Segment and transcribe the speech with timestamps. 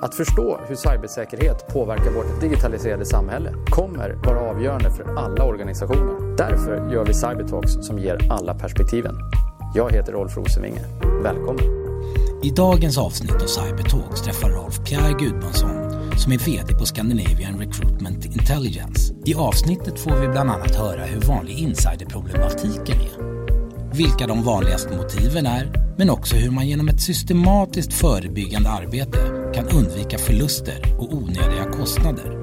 [0.00, 6.36] Att förstå hur cybersäkerhet påverkar vårt digitaliserade samhälle kommer vara avgörande för alla organisationer.
[6.36, 9.14] Därför gör vi Cybertalks som ger alla perspektiven.
[9.74, 10.80] Jag heter Rolf Rosenvinge.
[11.22, 11.64] Välkommen!
[12.42, 18.24] I dagens avsnitt av Cybertalks träffar Rolf Pierre Gudmundsson som är VD på Scandinavian Recruitment
[18.24, 19.14] Intelligence.
[19.24, 23.37] I avsnittet får vi bland annat höra hur vanlig insiderproblematiken är
[23.92, 29.18] vilka de vanligaste motiven är, men också hur man genom ett systematiskt förebyggande arbete
[29.54, 32.38] kan undvika förluster och onödiga kostnader.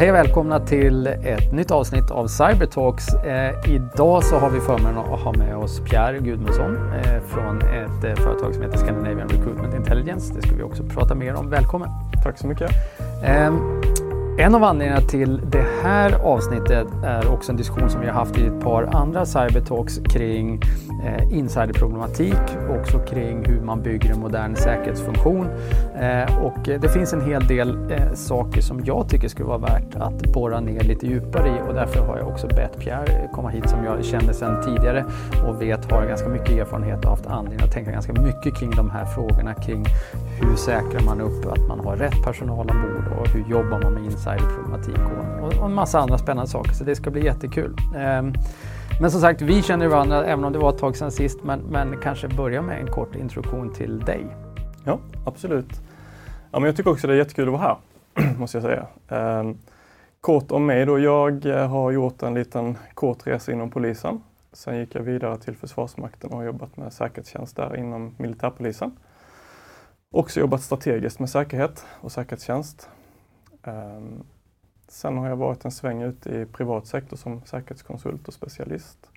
[0.00, 3.14] Hej och välkomna till ett nytt avsnitt av Cybertalks.
[3.14, 8.04] Eh, idag så har vi förmånen att ha med oss Pierre Gudmundsson eh, från ett
[8.04, 10.34] eh, företag som heter Scandinavian Recruitment Intelligence.
[10.34, 11.50] Det ska vi också prata mer om.
[11.50, 11.88] Välkommen!
[12.24, 12.70] Tack så mycket!
[14.40, 18.38] En av anledningarna till det här avsnittet är också en diskussion som vi har haft
[18.38, 20.62] i ett par andra cybertalks kring
[21.04, 25.46] eh, insiderproblematik, också kring hur man bygger en modern säkerhetsfunktion.
[26.00, 29.94] Eh, och det finns en hel del eh, saker som jag tycker skulle vara värt
[29.94, 33.68] att borra ner lite djupare i och därför har jag också bett Pierre komma hit
[33.68, 35.04] som jag känner sedan tidigare
[35.48, 38.90] och vet har ganska mycket erfarenhet och haft anledning att tänka ganska mycket kring de
[38.90, 39.84] här frågorna kring
[40.40, 44.04] hur säkrar man upp att man har rätt personal ombord och hur jobbar man med
[44.04, 46.72] insiderproblematik och, och, en massa andra spännande saker.
[46.72, 47.76] Så det ska bli jättekul.
[47.96, 48.32] Ehm,
[49.00, 51.38] men som sagt, vi känner varandra även om det var ett tag sedan sist.
[51.42, 54.26] Men, men kanske börja med en kort introduktion till dig.
[54.84, 55.82] Ja, absolut.
[56.50, 57.76] Ja, men jag tycker också det är jättekul att vara
[58.14, 58.86] här, måste jag säga.
[59.08, 59.58] Ehm,
[60.20, 60.98] kort om mig då.
[60.98, 64.20] Jag eh, har gjort en liten kort resa inom polisen.
[64.52, 68.92] Sen gick jag vidare till Försvarsmakten och har jobbat med säkerhetstjänst där inom militärpolisen.
[70.12, 72.90] Också jobbat strategiskt med säkerhet och säkerhetstjänst.
[73.62, 74.24] Um,
[74.88, 79.10] sen har jag varit en sväng ute i privat sektor som säkerhetskonsult och specialist.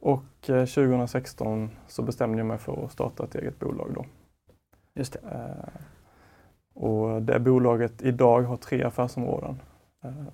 [0.00, 4.06] Och eh, 2016 så bestämde jag mig för att starta ett eget bolag då.
[4.94, 5.20] Just det.
[5.20, 5.80] Uh,
[6.74, 9.60] och det bolaget idag har tre affärsområden.
[10.04, 10.28] Uh,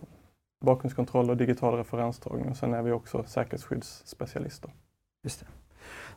[0.64, 4.70] bakgrundskontroll och digital referenstagning och sen är vi också säkerhetsskyddsspecialister.
[5.22, 5.46] Just det.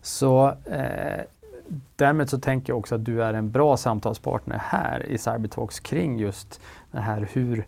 [0.01, 1.21] Så eh,
[1.95, 6.19] därmed så tänker jag också att du är en bra samtalspartner här i Cybertalks kring
[6.19, 7.67] just det här hur,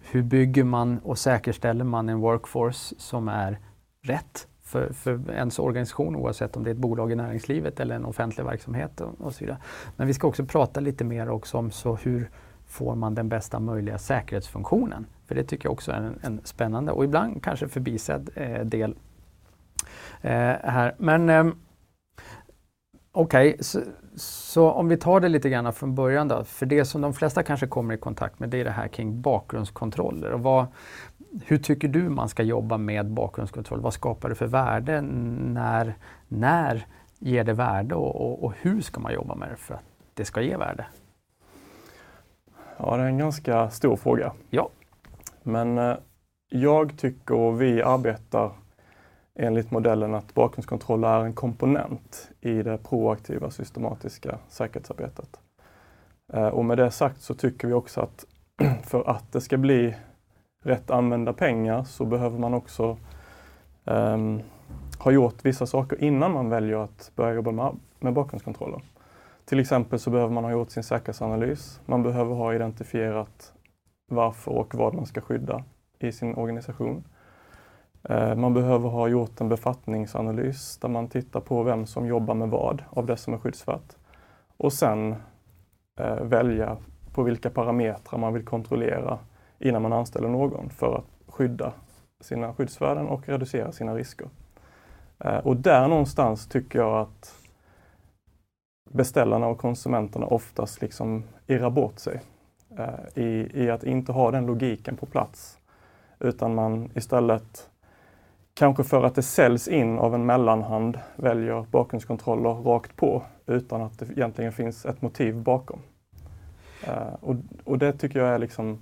[0.00, 3.58] hur bygger man och säkerställer man en workforce som är
[4.02, 8.04] rätt för, för ens organisation oavsett om det är ett bolag i näringslivet eller en
[8.04, 9.58] offentlig verksamhet och, och så vidare.
[9.96, 12.30] Men vi ska också prata lite mer också om så hur
[12.66, 15.06] får man den bästa möjliga säkerhetsfunktionen?
[15.26, 18.94] För det tycker jag också är en, en spännande och ibland kanske förbisedd eh, del
[20.20, 20.30] eh,
[20.62, 20.94] här.
[20.98, 21.44] Men eh,
[23.16, 23.80] Okej, okay, så,
[24.16, 26.44] så, om vi tar det lite grann från början då.
[26.44, 29.20] För det som de flesta kanske kommer i kontakt med det är det här kring
[29.20, 30.30] bakgrundskontroller.
[30.30, 30.66] Och vad,
[31.44, 33.80] hur tycker du man ska jobba med bakgrundskontroll?
[33.80, 35.00] Vad skapar det för värde?
[35.00, 35.94] När,
[36.28, 36.86] när
[37.18, 40.24] ger det värde och, och, och hur ska man jobba med det för att det
[40.24, 40.86] ska ge värde?
[42.76, 44.32] Ja, det är en ganska stor fråga.
[44.50, 44.68] Ja.
[45.42, 45.96] Men eh,
[46.48, 48.52] jag tycker och vi arbetar
[49.34, 55.40] enligt modellen att bakgrundskontroll är en komponent i det proaktiva systematiska säkerhetsarbetet.
[56.32, 58.24] Eh, och med det sagt så tycker vi också att
[58.82, 59.94] för att det ska bli
[60.64, 62.96] rätt använda pengar så behöver man också
[63.84, 64.42] um,
[64.98, 68.82] ha gjort vissa saker innan man väljer att börja jobba med, med bakgrundskontroller.
[69.44, 71.80] Till exempel så behöver man ha gjort sin säkerhetsanalys.
[71.86, 73.52] Man behöver ha identifierat
[74.10, 75.64] varför och vad man ska skydda
[75.98, 77.04] i sin organisation.
[78.08, 82.48] Eh, man behöver ha gjort en befattningsanalys där man tittar på vem som jobbar med
[82.48, 83.96] vad av det som är skyddsvärt.
[84.56, 85.14] Och sen
[86.00, 86.76] eh, välja
[87.12, 89.18] på vilka parametrar man vill kontrollera
[89.58, 91.72] innan man anställer någon för att skydda
[92.20, 94.28] sina skyddsvärden och reducera sina risker.
[95.18, 97.34] Eh, och där någonstans tycker jag att
[98.90, 102.20] beställarna och konsumenterna oftast liksom irrar bort sig
[102.78, 105.58] eh, i, i att inte ha den logiken på plats.
[106.20, 107.70] Utan man istället
[108.54, 113.98] kanske för att det säljs in av en mellanhand väljer bakgrundskontroller rakt på utan att
[113.98, 115.80] det egentligen finns ett motiv bakom.
[116.88, 118.78] Uh, och, och, det tycker jag är liksom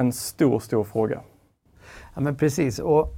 [0.00, 1.20] en stor, stor fråga.
[2.14, 2.78] Ja men precis.
[2.78, 3.12] Och,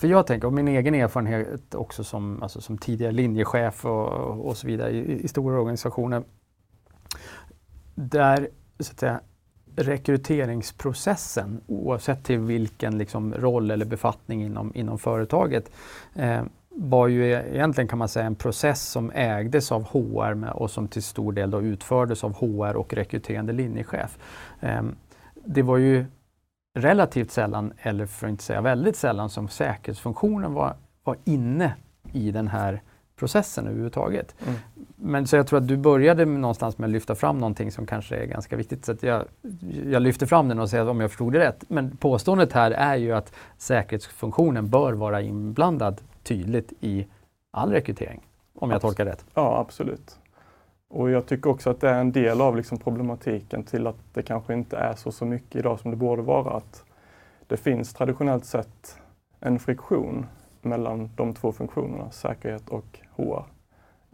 [0.00, 4.56] för jag tänker, och min egen erfarenhet också som, alltså som tidigare linjechef och, och
[4.56, 6.22] så vidare i, i stora organisationer.
[7.94, 8.48] Där
[8.80, 9.20] så att säga,
[9.76, 15.70] rekryteringsprocessen oavsett till vilken liksom, roll eller befattning inom, inom företaget
[16.14, 16.42] eh,
[16.76, 20.88] var ju egentligen kan man säga en process som ägdes av HR med, och som
[20.88, 24.18] till stor del då utfördes av HR och rekryterande linjechef.
[24.60, 24.82] Eh,
[25.34, 26.04] det var ju
[26.78, 31.74] relativt sällan, eller för att inte säga väldigt sällan, som säkerhetsfunktionen var, var inne
[32.12, 32.82] i den här
[33.16, 34.34] processen överhuvudtaget.
[34.46, 34.58] Mm.
[34.96, 37.86] men så jag tror att du började med någonstans med att lyfta fram någonting som
[37.86, 38.84] kanske är ganska viktigt.
[38.84, 39.24] Så jag,
[39.86, 41.64] jag lyfter fram den och säger om jag förstod det rätt.
[41.68, 47.06] Men påståendet här är ju att säkerhetsfunktionen bör vara inblandad tydligt i
[47.50, 48.20] all rekrytering.
[48.54, 49.24] Om jag tolkar rätt.
[49.34, 50.18] Ja, absolut.
[50.88, 54.22] Och jag tycker också att det är en del av liksom problematiken till att det
[54.22, 56.56] kanske inte är så, så mycket idag som det borde vara.
[56.56, 56.84] Att
[57.46, 58.98] det finns traditionellt sett
[59.40, 60.26] en friktion
[60.62, 63.44] mellan de två funktionerna, säkerhet och HR,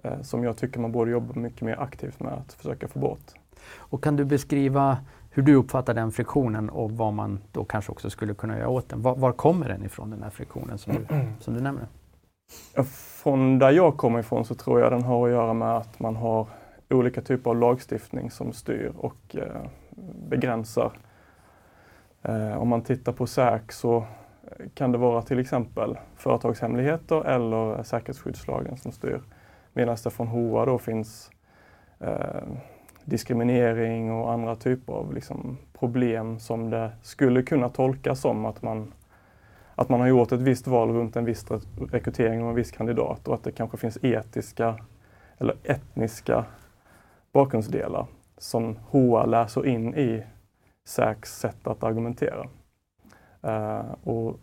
[0.03, 3.33] eh, som jag tycker man borde jobba mycket mer aktivt med att försöka få bort.
[3.77, 4.99] Och kan du beskriva
[5.31, 8.89] hur du uppfattar den friktionen och vad man då kanske också skulle kunna göra åt
[8.89, 9.03] den?
[9.03, 11.07] Var, var kommer den ifrån, den här friktionen som du,
[11.41, 11.87] som du nämner?
[13.23, 16.17] Från där jag kommer ifrån så tror jag den har att göra med att man
[16.17, 16.47] har
[16.91, 19.63] olika typer av lagstiftning som styr och eh,
[20.29, 20.93] begränsar.
[22.23, 24.05] Eh, om man tittar på SÄK så
[24.75, 29.21] kan det vara till exempel företagshemligheter eller säkerhetsskyddslagen som styr.
[29.73, 31.31] Medan det från HOA då finns
[31.99, 32.43] eh,
[33.05, 38.93] diskriminering och andra typer av liksom, problem som det skulle kunna tolkas som att man,
[39.75, 41.47] att man har gjort ett visst val runt en viss
[41.91, 44.79] rekrytering av en viss kandidat och att det kanske finns etiska
[45.39, 46.45] eller etniska
[47.33, 48.07] bakgrundsdelar
[48.39, 50.23] som HOA läser in i
[50.85, 52.49] SÄKs sätt att argumentera.
[53.43, 54.41] Eh, och,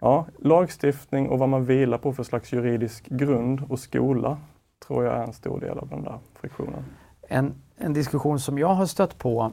[0.00, 4.38] ja, lagstiftning och vad man vilar på för slags juridisk grund och skola
[4.86, 6.84] tror jag är en stor del av den där friktionen.
[7.28, 9.52] En, en diskussion som jag har stött på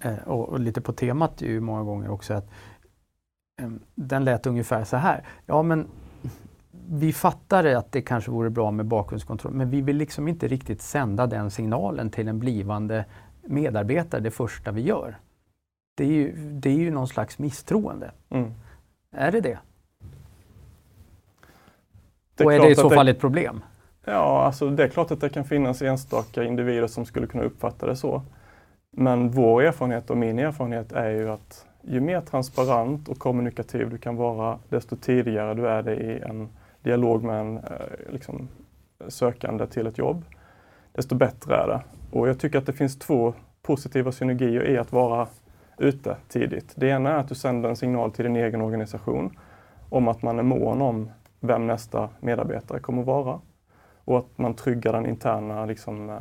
[0.00, 2.50] eh, och, och, lite på temat ju många gånger också att
[3.94, 5.26] den lät ungefär så här.
[5.46, 5.86] Ja men
[6.88, 10.82] vi fattar att det kanske vore bra med bakgrundskontroll men vi vill liksom inte riktigt
[10.82, 13.04] sända den signalen till en blivande
[13.42, 15.18] medarbetare det första vi gör.
[15.96, 18.10] Det är ju, det är ju någon slags misstroende.
[18.30, 18.52] Mm.
[19.12, 19.58] Är det det?
[22.34, 23.64] det är och är det i så fall det, ett problem?
[24.04, 27.86] Ja, alltså det är klart att det kan finnas enstaka individer som skulle kunna uppfatta
[27.86, 28.22] det så.
[28.90, 33.98] Men vår erfarenhet och min erfarenhet är ju att ju mer transparent och kommunikativ du
[33.98, 36.48] kan vara, desto tidigare du är det i en
[36.82, 37.62] dialog med en eh,
[38.12, 38.48] liksom,
[39.08, 40.24] sökande till ett jobb,
[40.92, 41.80] desto bättre är det.
[42.18, 45.28] Och jag tycker att det finns två positiva synergier i att vara
[45.78, 46.72] ute tidigt.
[46.76, 49.38] Det ena är att du sänder en signal till din egen organisation
[49.88, 53.40] om att man är mån om vem nästa medarbetare kommer att vara
[54.04, 56.16] och att man tryggar den interna liksom, äh,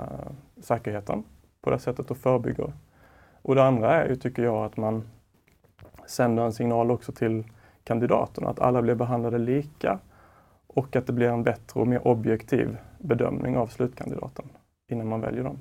[0.61, 1.23] säkerheten
[1.61, 2.73] på det sättet och förebygger.
[3.41, 5.09] Och det andra är ju, tycker jag, att man
[6.07, 7.43] sänder en signal också till
[7.83, 9.99] kandidaterna att alla blir behandlade lika
[10.67, 14.45] och att det blir en bättre och mer objektiv bedömning av slutkandidaten
[14.87, 15.59] innan man väljer dem.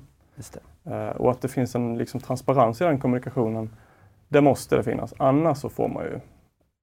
[0.87, 3.69] Uh, och att det finns en liksom, transparens i den kommunikationen,
[4.27, 5.13] det måste det finnas.
[5.19, 6.19] Annars så får man ju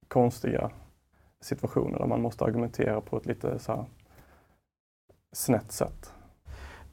[0.07, 0.71] konstiga
[1.41, 3.85] situationer där man måste argumentera på ett lite så här,
[5.33, 6.13] snett sätt.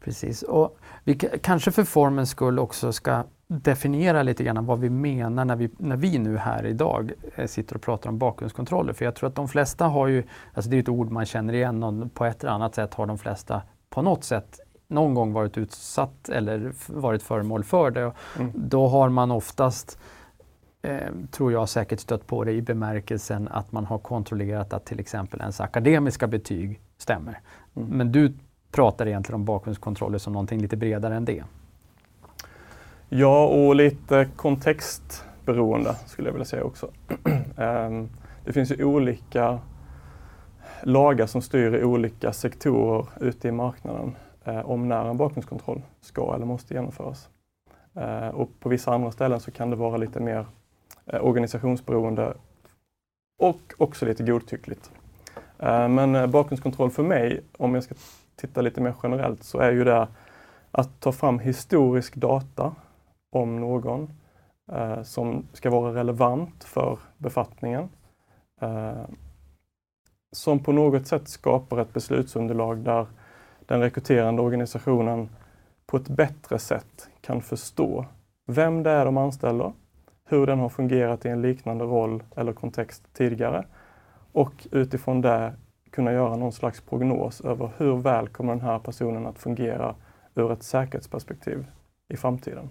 [0.01, 5.45] Precis, och vi kanske för formens skull också ska definiera lite grann vad vi menar
[5.45, 8.93] när vi, när vi nu här idag eh, sitter och pratar om bakgrundskontroller.
[8.93, 10.23] För jag tror att de flesta har ju,
[10.55, 13.07] alltså det är ett ord man känner igen och på ett eller annat sätt har
[13.07, 18.13] de flesta på något sätt någon gång varit utsatt eller varit föremål för det.
[18.39, 18.53] Mm.
[18.55, 19.99] Då har man oftast,
[20.83, 25.01] eh, tror jag säkert stött på det i bemärkelsen att man har kontrollerat att till
[25.01, 27.41] exempel ens akademiska betyg stämmer.
[27.77, 27.89] Mm.
[27.89, 28.33] Men du
[28.73, 31.45] pratar egentligen om bakgrundskontroller som någonting lite bredare än det.
[33.09, 36.91] Ja, och lite kontextberoende skulle jag vilja säga också.
[37.57, 38.09] Ehm,
[38.45, 39.61] det finns ju olika
[40.83, 46.47] lagar som styr olika sektorer ute i marknaden eh, om när en bakgrundskontroll ska eller
[46.47, 47.29] måste genomföras.
[47.95, 50.47] Eh, och på vissa andra ställen så kan det vara lite mer
[51.13, 52.35] Eh, organisationsberoende
[53.39, 54.91] och också lite godtyckligt.
[55.59, 57.95] Eh, men eh, bakgrundskontroll för mig, om jag ska
[58.37, 60.09] titta lite mer generellt, så är ju det
[60.71, 62.75] att ta fram historisk data
[63.33, 64.11] om någon
[64.73, 67.89] eh, som ska vara relevant för befattningen.
[68.61, 69.05] Eh,
[70.33, 73.07] som på något sätt skapar ett beslutsunderlag där
[73.67, 75.29] den rekryterande organisationen
[75.87, 78.07] på ett bättre sätt kan förstå
[78.47, 79.73] vem det är de anställer,
[80.31, 83.67] hur den har fungerat i en liknande roll eller kontext tidigare
[84.33, 85.55] och utifrån det
[85.91, 89.95] kunna göra någon slags prognos över hur väl kommer den här personen att fungera
[90.35, 91.67] ur ett säkerhetsperspektiv
[92.09, 92.69] i framtiden.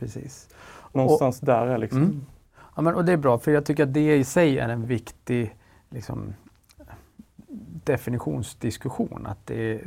[0.00, 0.48] Precis.
[0.92, 2.02] Någonstans och, där är liksom...
[2.02, 2.26] Mm.
[2.76, 4.86] Ja, men, och det är bra, för jag tycker att det i sig är en
[4.86, 5.56] viktig
[5.90, 6.34] liksom,
[7.84, 9.26] definitionsdiskussion.
[9.26, 9.80] Att det,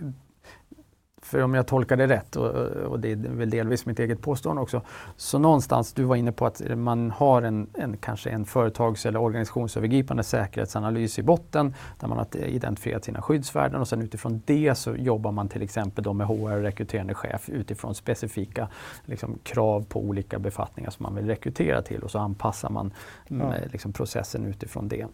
[1.26, 4.62] för om jag tolkar det rätt, och, och, det är väl delvis mitt eget påstående
[4.62, 4.82] också,
[5.18, 9.20] så någonstans, du var inne på att man har en, en kanske en företags eller
[9.20, 14.96] organisationsövergripande säkerhetsanalys i botten där man har identifierat sina skyddsvärden och sen utifrån det så
[14.96, 18.68] jobbar man till exempel då med HR, rekryterande chef utifrån specifika
[19.06, 22.94] liksom, krav på olika befattningar som man vill rekrytera till och så anpassar man
[23.28, 23.54] ja.
[23.72, 25.08] liksom, processen utifrån det.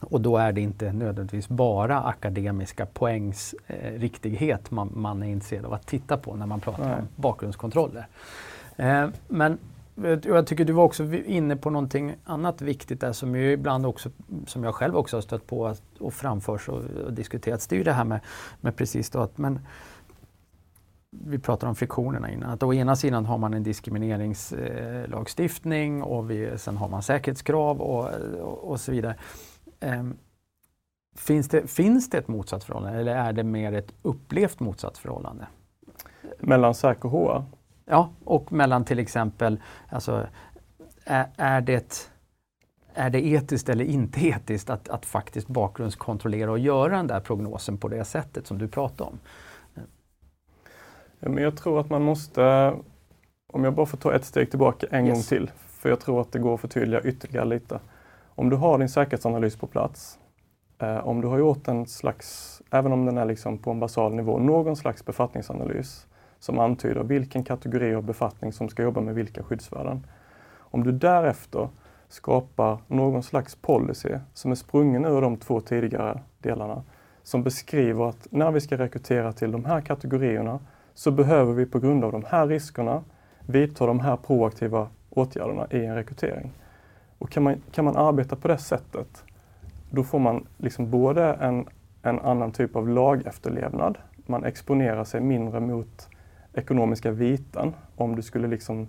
[0.00, 5.64] Och då är det inte nödvändigtvis bara akademiska poängs eh, riktighet man, man, är intresserad
[5.64, 6.98] av att titta på när man pratar Nej.
[6.98, 8.06] om bakgrundskontroller.
[8.76, 9.58] Eh, men
[10.22, 14.10] jag tycker du var också inne på någonting annat viktigt där som ju ibland också,
[14.46, 17.66] som jag själv också har stött på och framförs och, och diskuterats.
[17.66, 18.20] Det är ju det här med,
[18.60, 19.58] med precis då att men,
[21.10, 22.50] vi pratade om friktionerna innan.
[22.50, 28.08] Att å ena sidan har man en diskrimineringslagstiftning och vi, sen har man säkerhetskrav och,
[28.40, 29.14] och, och så vidare.
[29.80, 30.16] Um,
[31.16, 35.46] finns, det, finns det ett motsatsförhållande eller är det mer ett upplevt motsatsförhållande?
[36.38, 37.44] Mellan SÄK och HR?
[37.84, 40.26] Ja, och mellan till exempel, alltså,
[41.04, 42.10] är, är, det,
[42.94, 47.78] är det etiskt eller inte etiskt att, att faktiskt bakgrundskontrollera och göra den där prognosen
[47.78, 49.18] på det sättet som du pratar om?
[51.20, 52.74] Ja, men jag tror att man måste,
[53.46, 55.14] om jag bara får ta ett steg tillbaka en yes.
[55.14, 57.80] gång till, för jag tror att det går att förtydliga ytterligare lite.
[58.40, 60.18] Om du har din säkerhetsanalys på plats,
[60.78, 64.14] eh, om du har gjort en slags, även om den är liksom på en basal
[64.14, 66.06] nivå, någon slags befattningsanalys
[66.38, 70.06] som antyder vilken kategori av befattning som ska jobba med vilka skyddsvärden.
[70.56, 71.68] Om du därefter
[72.08, 76.82] skapar någon slags policy som är sprungen ur de två tidigare delarna,
[77.22, 80.58] som beskriver att när vi ska rekrytera till de här kategorierna
[80.94, 83.04] så behöver vi på grund av de här riskerna
[83.46, 86.52] vidta de här proaktiva åtgärderna i en rekrytering.
[87.20, 89.24] Och kan man, kan man arbeta på det sättet,
[89.90, 91.66] då får man liksom både en,
[92.02, 96.08] en annan typ av lagefterlevnad, man exponerar sig mindre mot
[96.54, 98.88] ekonomiska viten om du skulle liksom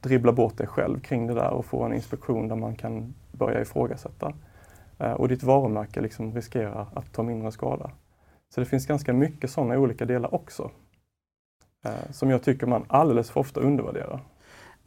[0.00, 3.60] dribbla bort dig själv kring det där och få en inspektion där man kan börja
[3.60, 4.32] ifrågasätta.
[4.98, 7.90] Eh, och ditt varumärke liksom riskerar att ta mindre skada.
[8.54, 10.70] Så det finns ganska mycket sådana olika delar också.
[11.84, 14.20] Eh, som jag tycker man alldeles för ofta undervärderar.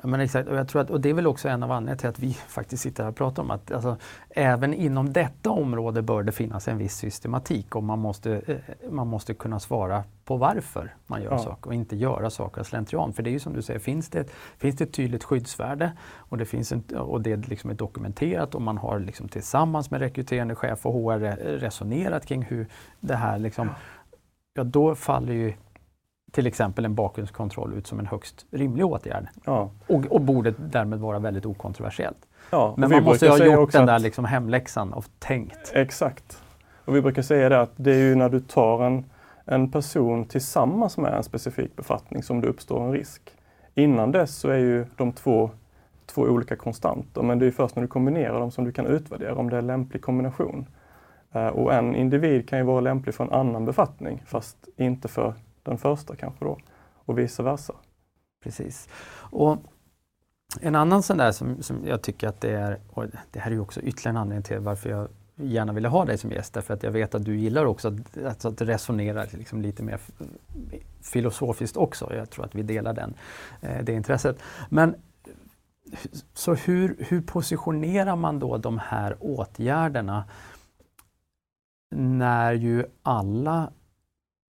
[0.03, 1.99] Ja, men exakt, och, jag tror att, och det är väl också en av anledningarna
[1.99, 3.97] till att vi faktiskt sitter här och pratar om att alltså,
[4.29, 9.07] även inom detta område bör det finnas en viss systematik och man måste, eh, man
[9.07, 11.37] måste kunna svara på varför man gör ja.
[11.37, 13.13] saker och inte göra saker slentrian.
[13.13, 16.37] För det är ju som du säger, finns det, finns det ett tydligt skyddsvärde och
[16.37, 20.55] det, finns en, och det liksom är dokumenterat och man har liksom tillsammans med rekryterande
[20.55, 21.19] chef och HR
[21.57, 22.67] resonerat kring hur
[22.99, 23.69] det här liksom,
[24.53, 25.53] ja då faller ju
[26.37, 29.27] till exempel en bakgrundskontroll ut som en högst rimlig åtgärd.
[29.45, 29.71] Ja.
[29.87, 32.17] Och, och borde därmed vara väldigt okontroversiellt.
[32.49, 35.71] Ja, Men man måste ha gjort den där liksom hemläxan och tänkt.
[35.73, 36.43] Exakt.
[36.85, 39.05] Och vi brukar säga det att det är ju när du tar en,
[39.45, 43.21] en person tillsammans med en specifik befattning som det uppstår en risk.
[43.75, 45.49] Innan dess så är ju de två,
[46.05, 49.35] två olika konstanter, men det är först när du kombinerar dem som du kan utvärdera
[49.35, 50.65] om det är en lämplig kombination.
[51.35, 55.33] Uh, och en individ kan ju vara lämplig för en annan befattning, fast inte för
[55.69, 56.57] den första kanske då
[56.95, 57.73] och vice versa.
[58.43, 58.89] Precis.
[59.29, 59.57] Och
[60.61, 63.55] en annan sån där som, som jag tycker att det är, och det här är
[63.55, 66.73] ju också ytterligare en anledning till varför jag gärna ville ha dig som gäst, därför
[66.73, 69.99] att jag vet att du gillar också att, alltså att resonera liksom lite mer
[71.01, 72.13] filosofiskt också.
[72.15, 73.13] Jag tror att vi delar den,
[73.61, 74.39] eh, det intresset.
[74.69, 74.95] Men
[76.33, 80.23] så hur, hur positionerar man då de här åtgärderna
[81.95, 83.71] när ju alla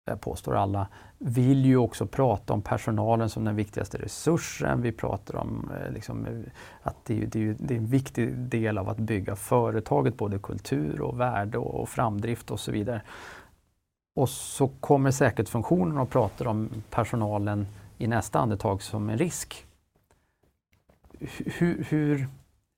[0.06, 4.82] jag påstår alla, vill ju också prata om personalen som den viktigaste resursen.
[4.82, 8.38] Vi pratar om eh, liksom, eh, att det är, det, är, det är, en viktig
[8.38, 13.02] del av att bygga företaget, både kultur och värde och, och framdrift och så vidare.
[14.16, 17.68] Och så kommer säkerhetsfunktionen och pratar om personalen
[17.98, 19.66] i nästa andetag som en risk.
[21.46, 22.28] Hur, hur,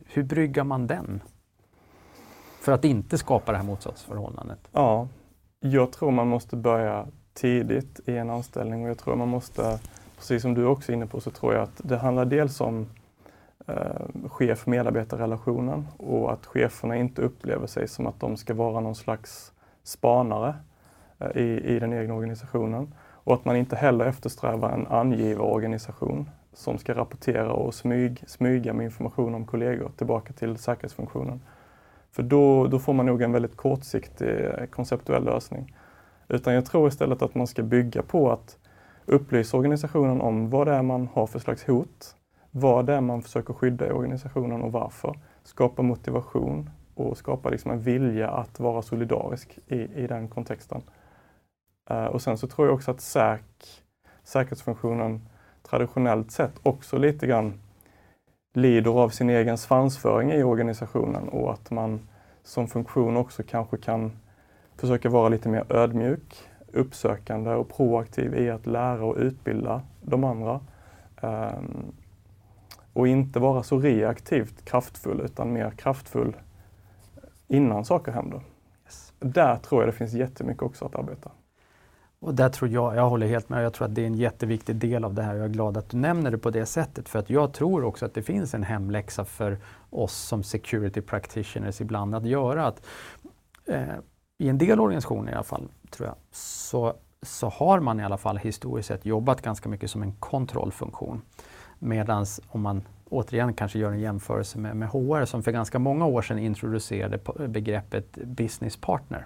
[0.05, 1.21] hur bryggar man den?
[2.61, 4.59] För att inte skapa det här motsatsförhållandet.
[4.71, 5.07] Ja,
[5.65, 9.79] jag tror man måste börja tidigt i en anställning och jag tror man måste,
[10.17, 12.87] precis som du också är inne på, så tror jag att det handlar dels om
[13.67, 19.51] eh, chef-medarbetarrelationen och att cheferna inte upplever sig som att de ska vara någon slags
[19.83, 20.55] spanare
[21.19, 22.93] eh, i, i den egna organisationen.
[22.99, 28.83] Och att man inte heller eftersträvar en angivarorganisation som ska rapportera och smyg, smyga med
[28.83, 31.41] information om kollegor tillbaka till säkerhetsfunktionen.
[32.15, 35.75] För då, då får man nog en väldigt kortsiktig eh, konceptuell lösning.
[36.27, 38.57] Utan jag tror istället att man ska bygga på att
[39.05, 42.15] upplysa organisationen om vad det är man har för slags hot,
[42.51, 45.19] vad det är man försöker skydda i organisationen och varför.
[45.43, 50.81] Skapa motivation och skapa liksom en vilja att vara solidarisk i, i den kontexten.
[51.91, 53.83] Uh, och sen så tror jag också att säk,
[54.23, 55.29] säkerhetsfunktionen
[55.63, 57.53] traditionellt sett också lite grann
[58.53, 61.99] lider av sin egen svansföring i organisationen och att man
[62.43, 64.11] som funktion också kanske kan
[64.75, 66.35] försöka vara lite mer ödmjuk,
[66.71, 70.59] uppsökande och proaktiv i att lära och utbilda de andra.
[71.21, 71.93] Um,
[72.93, 76.35] och inte vara så reaktivt kraftfull utan mer kraftfull
[77.47, 78.41] innan saker händer.
[78.85, 79.13] Yes.
[79.19, 81.31] Där tror jag det finns jättemycket också att arbeta.
[82.23, 84.75] Och där tror jag, jag håller helt med, jag tror att det är en jätteviktig
[84.75, 85.35] del av det här.
[85.35, 88.05] Jag är glad att du nämner det på det sättet för att jag tror också
[88.05, 92.65] att det finns en hemläxa för oss som security practitioners ibland att göra.
[92.67, 92.85] Att,
[93.65, 93.83] eh,
[94.37, 98.17] I en del organisationer i alla fall, tror jag, så, så har man i alla
[98.17, 101.21] fall historiskt sett jobbat ganska mycket som en kontrollfunktion.
[101.79, 106.05] Medan om man återigen kanske gör en jämförelse med, med HR som för ganska många
[106.05, 109.25] år sedan introducerade begreppet business partner.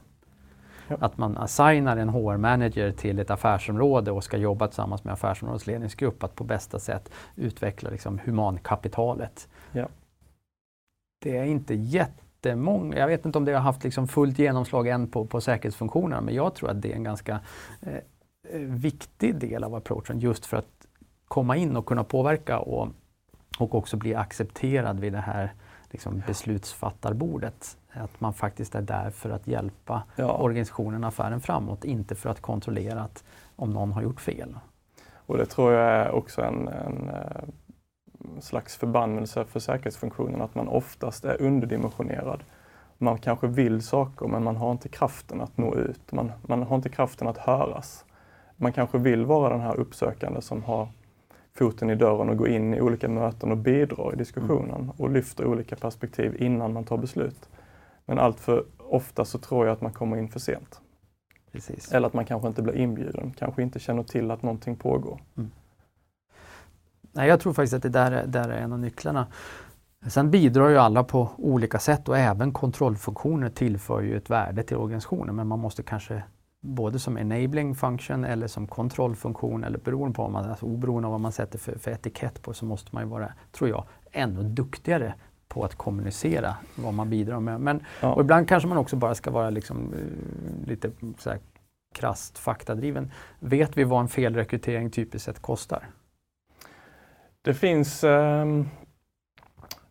[0.87, 0.97] Ja.
[0.99, 6.23] Att man assignar en HR-manager till ett affärsområde och ska jobba tillsammans med affärsområdets ledningsgrupp
[6.23, 9.47] att på bästa sätt utveckla liksom, humankapitalet.
[9.71, 9.87] Ja.
[11.19, 15.07] Det är inte jättemånga, jag vet inte om det har haft liksom fullt genomslag än
[15.07, 17.39] på, på säkerhetsfunktionerna, men jag tror att det är en ganska
[17.81, 17.93] eh,
[18.53, 20.87] eh viktig del av approachen just för att
[21.27, 22.89] komma in och kunna påverka och,
[23.59, 25.53] och också bli accepterad vid det här
[25.91, 27.77] liksom, beslutsfattarbordet.
[27.97, 30.37] Att man faktiskt är där för att hjälpa ja.
[30.37, 33.23] organisationen, affären framåt, inte för att kontrollera att,
[33.55, 34.55] om någon har gjort fel.
[35.27, 37.43] Och det tror jag är också en, en, eh,
[38.39, 42.43] slags förbannelse för säkerhetsfunktionen, att man oftast är underdimensionerad.
[42.97, 46.11] Man kanske vill saker men man har inte kraften att nå ut.
[46.11, 48.05] Man, man har inte kraften att höras.
[48.55, 50.87] Man kanske vill vara den här uppsökande som har
[51.57, 54.89] foten i dörren och går in i olika möten och bidrar i diskussionen mm.
[54.89, 57.49] och lyfter olika perspektiv innan man tar beslut.
[58.07, 60.81] Men allt för ofta så tror jag att man kommer in för sent.
[61.51, 61.91] Precis.
[61.91, 65.21] Eller att man kanske inte blir inbjuden, kanske inte känner till att någonting pågår.
[65.37, 65.51] Mm.
[67.11, 69.27] Nej, jag tror faktiskt att det där är, där är en av nycklarna.
[70.07, 74.77] Sen bidrar ju alla på olika sätt och även kontrollfunktioner tillför ju ett värde till
[74.77, 76.23] organisationen men man måste kanske
[76.61, 81.11] både som enabling function eller som kontrollfunktion eller beroende på vad man, alltså oberoende av
[81.11, 84.43] vad man sätter för, för etikett på så måste man ju vara, tror jag, ännu
[84.43, 85.13] duktigare
[85.57, 87.61] på att kommunicera vad man bidrar med.
[87.61, 88.13] Men, ja.
[88.13, 91.39] och ibland kanske man också bara ska vara liksom, uh, lite så här,
[91.93, 93.11] krasst faktadriven.
[93.39, 95.83] Vet vi vad en felrekrytering typiskt sett kostar?
[97.41, 98.45] Det finns, eh,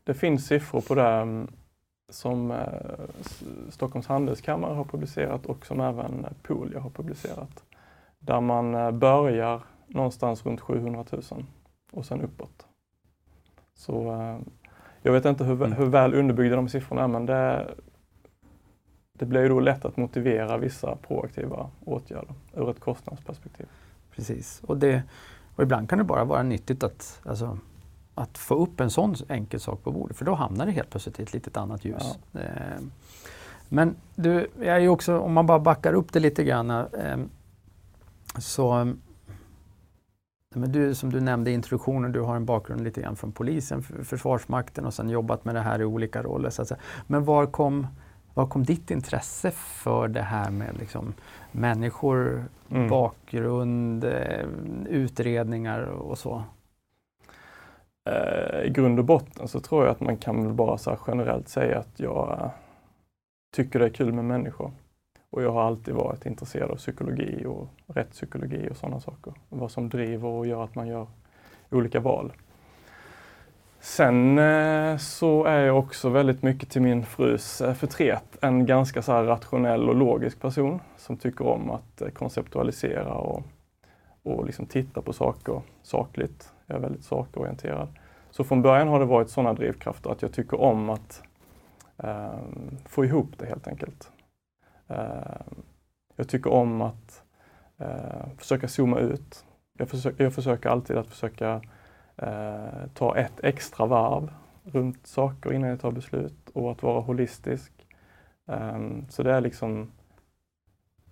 [0.04, 1.48] det finns siffror på det ehm,
[2.08, 2.58] som eh,
[3.70, 7.64] Stockholms handelskammare har publicerat och som även Poolia har publicerat.
[8.18, 11.22] Där man eh, börjar någonstans runt 700 000
[11.92, 12.66] och sen uppåt.
[13.74, 14.38] Så eh,
[15.06, 15.72] jag vet inte hur, mm.
[15.72, 17.74] hur väl underbyggda de siffrorna är men det,
[19.12, 23.66] det blir ju då lätt att motivera vissa proaktiva åtgärder ur ett kostnadsperspektiv.
[24.14, 25.02] Precis, och, det,
[25.56, 27.58] och ibland kan det bara vara nyttigt att alltså,
[28.14, 31.20] att få upp en sån enkel sak på bordet för då hamnar det helt plötsligt
[31.20, 32.18] i ett litet annat ljus.
[32.32, 32.40] Ja.
[32.40, 32.82] Eh,
[33.68, 37.18] men du, jag är också, om man bara backar upp det lite grann eh,
[38.38, 38.94] så
[40.54, 43.82] men du, som du nämnde i introduktionen, du har en bakgrund lite grann från polisen,
[43.82, 46.50] Försvarsmakten och sen jobbat med det här i olika roller.
[46.50, 46.80] Så att säga.
[47.06, 47.86] Men var kom,
[48.34, 51.14] var kom ditt intresse för det här med liksom,
[51.52, 52.88] människor, mm.
[52.88, 54.46] bakgrund, eh,
[54.88, 56.42] utredningar och så?
[58.10, 61.48] Eh, I grund och botten så tror jag att man kan väl bara så generellt
[61.48, 62.50] säga att jag
[63.56, 64.70] tycker det är kul med människor.
[65.30, 69.34] Och jag har alltid varit intresserad av psykologi och rättspsykologi och sådana saker.
[69.48, 71.06] Vad som driver och gör att man gör
[71.70, 72.32] olika val.
[73.80, 79.02] Sen eh, så är jag också väldigt mycket till min frus eh, förtret en ganska
[79.02, 83.42] så rationell och logisk person som tycker om att eh, konceptualisera och,
[84.22, 86.52] och liksom titta på saker sakligt.
[86.66, 87.88] Jag är väldigt sakorienterad.
[88.30, 91.22] Så från början har det varit sådana drivkrafter att jag tycker om att
[91.96, 92.38] eh,
[92.84, 94.10] få ihop det helt enkelt.
[94.88, 95.40] Eh,
[96.16, 97.22] jag tycker om att
[97.78, 99.44] eh, försöka zooma ut.
[99.78, 101.60] Jag försöker, jag försöker alltid att försöka
[102.16, 104.32] eh, ta ett extra varv
[104.64, 107.72] runt saker innan jag tar beslut och att vara holistisk.
[108.46, 109.92] Ehm, så det är liksom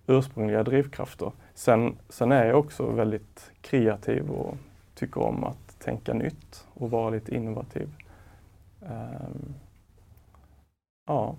[0.07, 1.31] ursprungliga drivkrafter.
[1.53, 4.57] Sen, sen är jag också väldigt kreativ och
[4.95, 7.89] tycker om att tänka nytt och vara lite innovativ.
[8.79, 9.55] Um,
[11.07, 11.35] ja.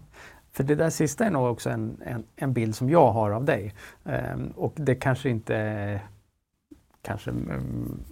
[0.57, 3.45] För det där sista är nog också en, en, en bild som jag har av
[3.45, 3.75] dig.
[4.05, 6.07] Um, och det kanske inte är
[7.03, 8.05] kanske um,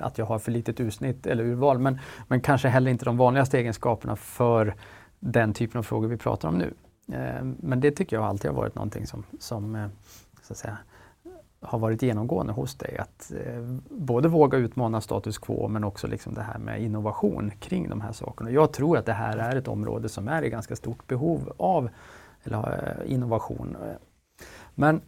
[0.00, 3.58] att jag har för litet utsnitt eller urval, men, men kanske heller inte de vanligaste
[3.58, 4.74] egenskaperna för
[5.20, 6.74] den typen av frågor vi pratar om nu.
[7.40, 9.88] Um, men det tycker jag alltid har varit någonting som, som uh,
[10.42, 10.78] så att säga,
[11.60, 12.98] har varit genomgående hos dig?
[12.98, 17.88] Att eh, både våga utmana status quo men också liksom det här med innovation kring
[17.88, 18.50] de här sakerna.
[18.50, 21.90] Jag tror att det här är ett område som är i ganska stort behov av
[22.44, 23.76] eller, eh, innovation.
[24.74, 25.00] Men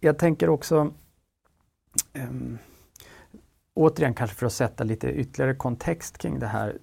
[0.00, 0.92] jag tänker också
[2.12, 2.30] eh,
[3.74, 6.78] återigen kanske för att sätta lite ytterligare kontext kring det här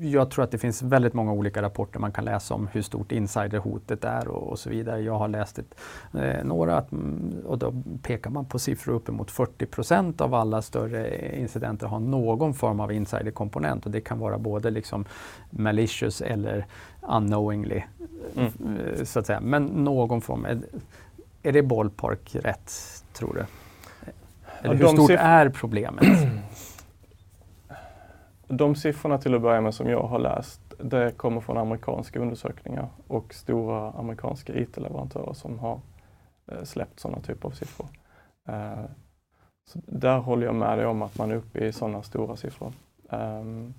[0.00, 3.12] jag tror att det finns väldigt många olika rapporter man kan läsa om hur stort
[3.12, 5.00] insiderhotet är och, och så vidare.
[5.00, 5.74] Jag har läst ett,
[6.14, 10.62] eh, några att, mm, och då pekar man på siffror uppemot 40 procent av alla
[10.62, 15.04] större incidenter har någon form av insiderkomponent och det kan vara både liksom
[15.50, 16.66] malicious eller
[17.02, 17.82] unknowingly.
[18.36, 18.52] Mm.
[18.96, 19.40] Eh, så att säga.
[19.40, 20.44] Men någon form.
[20.44, 20.60] Är,
[21.42, 22.72] är det ballpark rätt,
[23.12, 23.44] tror du?
[24.62, 26.04] Eller hur stort är problemet?
[28.52, 32.88] De siffrorna till att börja med som jag har läst, det kommer från amerikanska undersökningar
[33.06, 35.80] och stora amerikanska IT-leverantörer som har
[36.52, 37.86] eh, släppt sådana typer av siffror.
[38.48, 38.84] Eh,
[39.64, 42.72] så där håller jag med dig om att man är uppe i sådana stora siffror.
[43.10, 43.74] Ehm,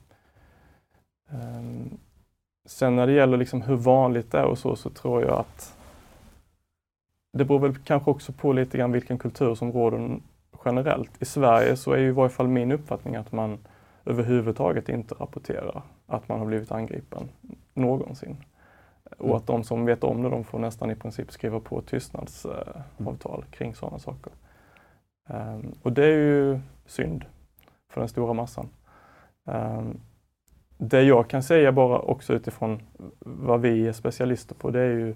[1.32, 1.98] ehm,
[2.66, 5.78] sen när det gäller liksom hur vanligt det är och så, så tror jag att
[7.38, 10.20] det beror väl kanske också på lite grann vilken kultur som råder
[10.66, 11.22] generellt.
[11.22, 13.58] I Sverige så är ju i varje fall min uppfattning att man
[14.06, 17.30] överhuvudtaget inte rapporterar att man har blivit angripen
[17.74, 18.38] någonsin.
[19.18, 19.38] Och mm.
[19.38, 23.52] att de som vet om det, de får nästan i princip skriva på tystnadsavtal mm.
[23.52, 24.34] kring sådana saker.
[25.30, 27.26] Um, och det är ju synd
[27.90, 28.70] för den stora massan.
[29.44, 30.00] Um,
[30.78, 32.82] det jag kan säga bara också utifrån
[33.20, 35.16] vad vi är specialister på, det är ju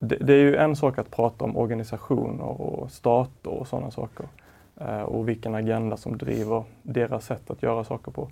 [0.00, 4.26] det, det är ju en sak att prata om organisationer och stater och sådana saker.
[4.86, 8.30] Eh, och vilken agenda som driver deras sätt att göra saker på.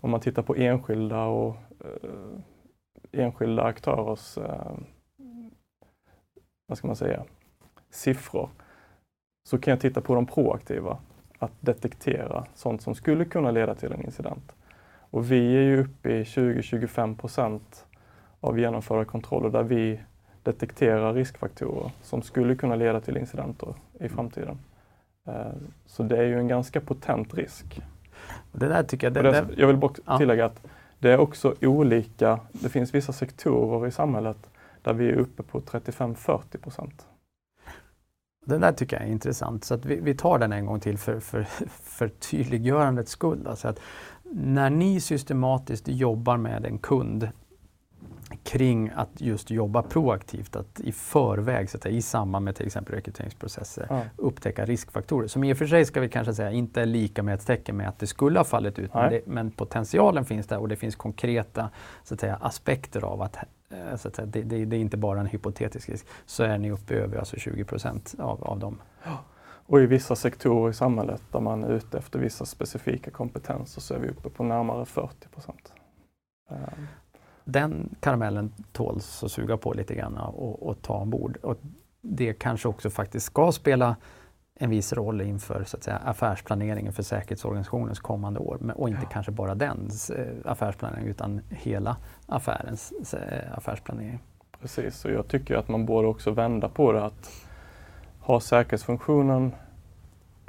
[0.00, 4.72] Om man tittar på enskilda och eh, enskilda aktörers, eh,
[6.66, 7.24] vad ska man säga,
[7.90, 8.48] siffror,
[9.48, 10.98] så kan jag titta på de proaktiva,
[11.38, 14.52] att detektera sånt som skulle kunna leda till en incident.
[15.10, 17.86] Och vi är ju uppe i 20-25 procent
[18.40, 20.00] av genomförda kontroller där vi
[20.42, 24.58] detekterar riskfaktorer som skulle kunna leda till incidenter i framtiden.
[25.28, 25.52] Eh,
[25.86, 27.82] så det är ju en ganska potent risk.
[28.52, 29.14] Det där tycker jag...
[29.14, 30.66] Det, det, jag vill bara tillägga att
[30.98, 32.40] det är också olika.
[32.52, 34.36] Det finns vissa sektorer i samhället
[34.82, 37.06] där vi är uppe på 35-40 procent.
[38.46, 40.98] Det där tycker jag är intressant, så att vi, vi tar den en gång till
[40.98, 43.46] för, för, för tydliggörandets skull.
[43.46, 43.80] Alltså att
[44.32, 47.28] när ni systematiskt jobbar med en kund
[48.44, 52.94] kring att just jobba proaktivt, att i förväg, så att i samband med till exempel
[52.94, 54.02] rekryteringsprocesser, ja.
[54.16, 55.28] upptäcka riskfaktorer.
[55.28, 57.76] Som i och för sig ska vi kanske säga inte är lika med ett tecken
[57.76, 60.76] med att det skulle ha fallit ut, men, det, men, potentialen finns där och det
[60.76, 61.70] finns konkreta
[62.04, 63.36] så att säga, aspekter av att,
[63.70, 66.06] eh, så att säga, det, det, det, är inte bara en hypotetisk risk.
[66.26, 68.78] Så är ni uppe över alltså 20 procent av, av dem.
[69.66, 73.94] Och i vissa sektorer i samhället där man är ute efter vissa specifika kompetenser så
[73.94, 75.72] är vi uppe på närmare 40 procent.
[77.52, 81.36] Den karamellen tåls att suga på lite grann och, och ta ombord.
[81.42, 81.56] Och
[82.02, 83.96] det kanske också faktiskt ska spela
[84.54, 88.72] en viss roll inför så att säga, affärsplaneringen för säkerhetsorganisationens kommande år.
[88.74, 89.08] Och inte ja.
[89.12, 94.18] kanske bara dens eh, affärsplanering utan hela affärens eh, affärsplanering.
[94.60, 97.30] Precis, och jag tycker att man borde också vända på det att
[98.20, 99.52] ha säkerhetsfunktionen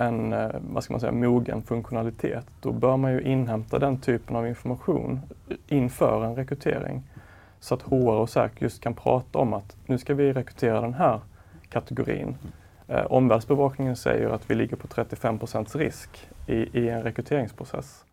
[0.01, 4.35] en eh, vad ska man säga, mogen funktionalitet, då bör man ju inhämta den typen
[4.35, 5.19] av information
[5.67, 7.03] inför en rekrytering.
[7.59, 10.93] Så att HR och SÄK just kan prata om att nu ska vi rekrytera den
[10.93, 11.19] här
[11.69, 12.37] kategorin.
[12.87, 18.05] Eh, omvärldsbevakningen säger att vi ligger på 35% risk i, i en rekryteringsprocess.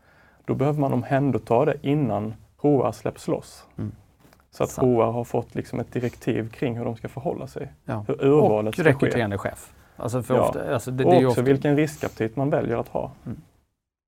[0.44, 3.64] Då behöver man omhänderta det innan HR släpps loss.
[3.78, 3.92] Mm.
[4.50, 7.72] Så att HR har fått liksom ett direktiv kring hur de ska förhålla sig.
[7.84, 8.04] Ja.
[8.08, 9.48] Hur urvalet och ska rekryterande ske.
[9.48, 9.72] chef.
[9.98, 10.48] Alltså för ja.
[10.48, 11.42] ofta, alltså det, och det också ofta...
[11.42, 13.12] vilken riskaptit man väljer att ha.
[13.26, 13.38] Mm.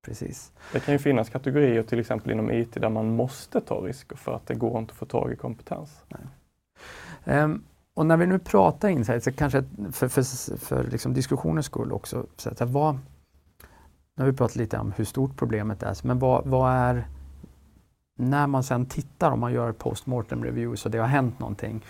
[0.04, 0.52] Precis.
[0.72, 4.34] Det kan ju finnas kategorier till exempel inom IT där man måste ta risker för
[4.34, 6.04] att det går inte att få tag i kompetens.
[7.24, 11.92] Um, och när vi nu pratar insight, så kanske för, för, för liksom diskussionens skull
[11.92, 12.94] också, så att vad,
[14.16, 17.08] nu har vi pratat lite om hur stort problemet är, men vad, vad är
[18.14, 21.84] när man sen tittar, om man gör postmortem reviews och det har hänt någonting,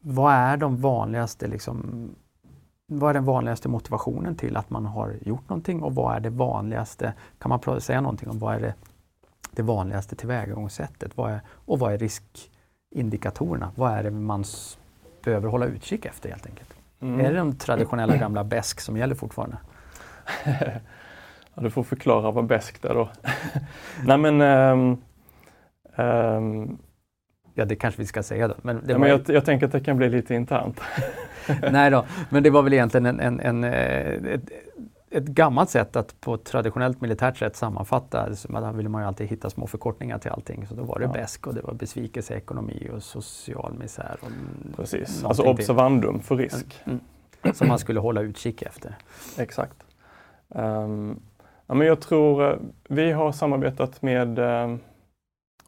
[0.00, 2.08] vad är de vanligaste liksom,
[2.86, 6.30] vad är den vanligaste motivationen till att man har gjort någonting och vad är det
[6.30, 8.74] vanligaste, kan man säga någonting om vad är det,
[9.50, 13.70] det vanligaste tillvägagångssättet vad är, och vad är riskindikatorerna?
[13.74, 14.44] Vad är det man
[15.24, 16.74] behöver hålla utkik efter helt enkelt?
[17.00, 17.20] Mm.
[17.20, 19.56] Är det de traditionella gamla BESK som gäller fortfarande?
[21.54, 23.08] ja, du får förklara vad BESK är då.
[24.04, 25.02] Nej men um,
[25.96, 26.78] um,
[27.58, 28.54] Ja, det kanske vi ska säga då.
[28.62, 30.80] Men, ja, men jag, jag, tänker att det kan bli lite internt.
[31.72, 34.50] Nej då, men det var väl egentligen en, en, en ett,
[35.10, 38.28] ett gammalt sätt att på ett traditionellt militärt sätt sammanfatta.
[38.48, 40.66] Där ville man ju alltid hitta små förkortningar till allting.
[40.66, 41.12] Så då var det ja.
[41.12, 44.16] BESK och det var besvikelse, ekonomi och social misär.
[44.20, 44.28] Och
[44.76, 46.80] Precis, alltså observandum för risk.
[46.84, 47.00] Mm.
[47.54, 48.94] Som man skulle hålla utkik efter.
[49.38, 49.84] Exakt.
[50.48, 51.20] Um,
[51.66, 54.76] ja, men jag tror, uh, vi har samarbetat med uh,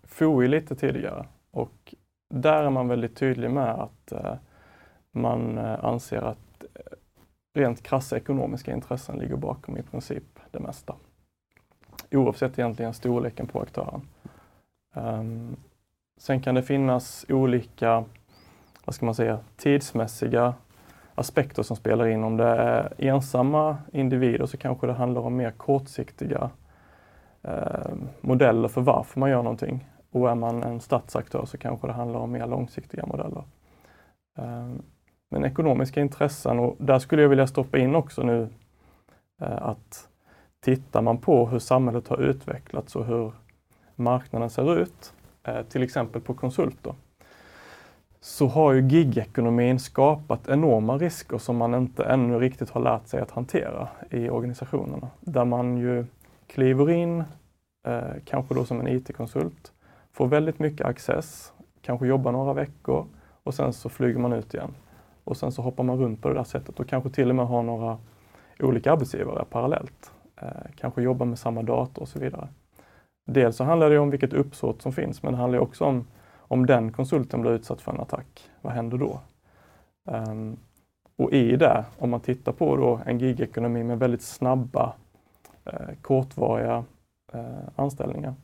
[0.06, 1.94] FOI lite tidigare och
[2.34, 4.34] där är man väldigt tydlig med att uh,
[5.18, 6.80] man eh, anser att eh,
[7.54, 10.94] rent krassa ekonomiska intressen ligger bakom i princip det mesta.
[12.10, 14.00] Oavsett egentligen storleken på aktören.
[14.94, 15.56] Ehm,
[16.16, 18.04] sen kan det finnas olika,
[18.84, 20.54] vad ska man säga, tidsmässiga
[21.14, 22.24] aspekter som spelar in.
[22.24, 26.50] Om det är ensamma individer så kanske det handlar om mer kortsiktiga
[27.42, 29.88] eh, modeller för varför man gör någonting.
[30.10, 33.44] Och är man en statsaktör så kanske det handlar om mer långsiktiga modeller.
[34.38, 34.68] Eh,
[35.28, 38.48] men ekonomiska intressen och där skulle jag vilja stoppa in också nu
[39.40, 40.08] eh, att
[40.60, 43.32] tittar man på hur samhället har utvecklats och hur
[43.96, 45.12] marknaden ser ut,
[45.44, 46.94] eh, till exempel på konsulter,
[48.20, 53.20] så har ju gigekonomin skapat enorma risker som man inte ännu riktigt har lärt sig
[53.20, 55.10] att hantera i organisationerna.
[55.20, 56.06] Där man ju
[56.46, 57.24] kliver in,
[57.86, 59.72] eh, kanske då som en IT-konsult,
[60.12, 63.06] får väldigt mycket access, kanske jobbar några veckor
[63.42, 64.74] och sen så flyger man ut igen
[65.28, 67.46] och sen så hoppar man runt på det där sättet och kanske till och med
[67.46, 67.98] har några
[68.60, 70.12] olika arbetsgivare parallellt.
[70.40, 72.48] Eh, kanske jobbar med samma dator och så vidare.
[73.26, 76.04] Dels så handlar det om vilket uppsåt som finns, men det handlar också om
[76.50, 79.20] om den konsulten blir utsatt för en attack, vad händer då?
[80.04, 80.56] Um,
[81.16, 84.92] och i det, om man tittar på då en gigekonomi med väldigt snabba,
[85.64, 86.84] eh, kortvariga
[87.32, 88.34] eh, anställningar,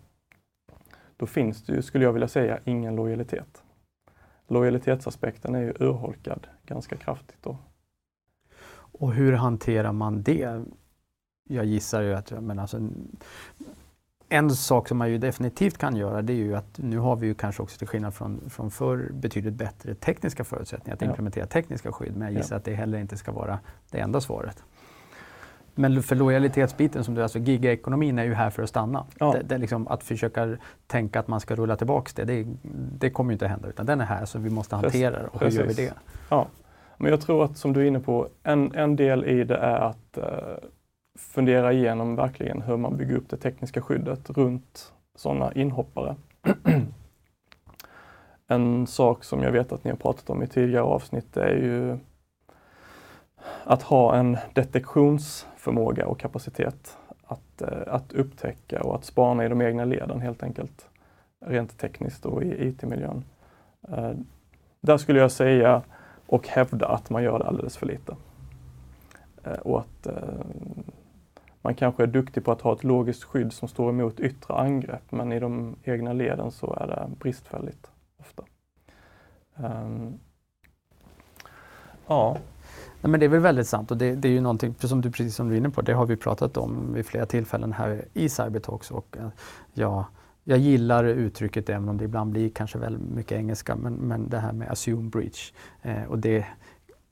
[1.16, 3.63] då finns det ju, skulle jag vilja säga, ingen lojalitet
[4.48, 7.42] lojalitetsaspekten är ju urholkad ganska kraftigt.
[7.42, 7.58] Då.
[8.74, 10.64] Och hur hanterar man det?
[11.48, 12.80] Jag gissar ju att men alltså,
[14.28, 17.26] en sak som man ju definitivt kan göra det är ju att nu har vi
[17.26, 21.08] ju kanske också till skillnad från, från förr betydligt bättre tekniska förutsättningar att ja.
[21.08, 22.16] implementera tekniska skydd.
[22.16, 22.58] Men jag gissar ja.
[22.58, 23.58] att det heller inte ska vara
[23.90, 24.64] det enda svaret.
[25.74, 29.06] Men för lojalitetsbiten, som du, alltså gigaekonomin är ju här för att stanna.
[29.18, 29.32] Ja.
[29.32, 30.56] Det, det liksom, att försöka
[30.86, 32.46] tänka att man ska rulla tillbaka det, det,
[32.98, 33.68] det kommer inte att hända.
[33.68, 35.28] Utan den är här så vi måste hantera det.
[35.32, 35.92] Och hur gör vi det?
[36.28, 36.46] Ja.
[36.98, 39.76] Men jag tror att som du är inne på, en, en del i det är
[39.76, 40.24] att uh,
[41.18, 46.16] fundera igenom verkligen hur man bygger upp det tekniska skyddet runt sådana inhoppare.
[48.46, 51.98] en sak som jag vet att ni har pratat om i tidigare avsnitt är ju
[53.64, 59.62] att ha en detektionsförmåga och kapacitet att, eh, att upptäcka och att spana i de
[59.62, 60.88] egna leden helt enkelt.
[61.46, 63.24] Rent tekniskt och i IT-miljön.
[63.88, 64.12] Eh,
[64.80, 65.82] där skulle jag säga
[66.26, 68.16] och hävda att man gör det alldeles för lite.
[69.44, 70.06] Eh, och att
[71.62, 75.12] man kanske är duktig på att ha ett logiskt skydd som står emot yttre angrepp
[75.12, 78.42] men i de egna leden så är det bristfälligt ofta.
[79.56, 80.18] Ehm,
[82.06, 82.36] ja,
[83.04, 85.10] Nej, men det är väl väldigt sant och det, det är ju någonting, som du,
[85.10, 88.04] precis som du är inne på, det har vi pratat om vid flera tillfällen här
[88.14, 88.90] i Cybertalks.
[88.90, 89.28] Och, eh,
[89.72, 90.06] ja,
[90.44, 94.38] jag gillar uttrycket även om det ibland blir kanske väl mycket engelska, men, men det
[94.38, 95.52] här med assume breach.
[95.82, 96.46] Eh, och det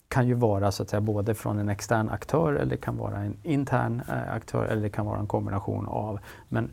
[0.08, 3.18] kan ju vara så att säga både från en extern aktör eller det kan vara
[3.18, 6.18] en intern eh, aktör eller det kan vara en kombination av.
[6.48, 6.70] Men